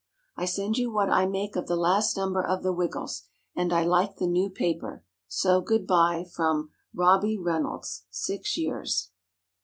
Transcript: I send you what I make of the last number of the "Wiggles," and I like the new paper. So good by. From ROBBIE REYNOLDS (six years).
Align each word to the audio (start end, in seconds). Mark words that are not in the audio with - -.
I 0.35 0.45
send 0.45 0.79
you 0.79 0.91
what 0.91 1.11
I 1.11 1.27
make 1.27 1.55
of 1.55 1.67
the 1.67 1.75
last 1.75 2.17
number 2.17 2.41
of 2.43 2.63
the 2.63 2.73
"Wiggles," 2.73 3.25
and 3.55 3.71
I 3.71 3.83
like 3.83 4.15
the 4.15 4.25
new 4.25 4.49
paper. 4.49 5.03
So 5.27 5.61
good 5.61 5.85
by. 5.85 6.23
From 6.23 6.71
ROBBIE 6.91 7.37
REYNOLDS 7.37 8.05
(six 8.09 8.57
years). 8.57 9.11